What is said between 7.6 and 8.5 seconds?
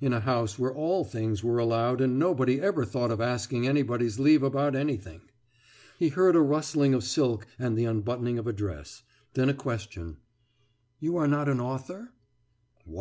the unbuttoning of